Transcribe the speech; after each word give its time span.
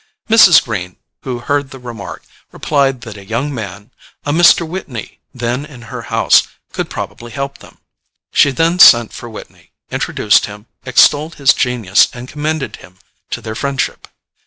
Mrs. 0.31 0.63
Greene, 0.65 0.95
who 1.21 1.37
heard 1.37 1.69
the 1.69 1.77
remark, 1.77 2.23
replied 2.51 3.01
that 3.01 3.17
a 3.17 3.23
young 3.23 3.53
man, 3.53 3.91
a 4.25 4.31
Mr. 4.33 4.67
Whitney, 4.67 5.19
then 5.31 5.63
in 5.63 5.83
her 5.93 6.01
house, 6.09 6.47
could 6.73 6.89
probably 6.89 7.31
help 7.31 7.59
them. 7.59 7.77
She 8.33 8.49
then 8.49 8.79
sent 8.79 9.13
for 9.13 9.29
Whitney, 9.29 9.73
introduced 9.91 10.47
him, 10.47 10.65
extolled 10.87 11.35
his 11.35 11.53
genius 11.53 12.07
and 12.13 12.27
commended 12.27 12.77
him 12.77 12.97
to 13.29 13.41
their 13.41 13.53
friendship. 13.53 14.07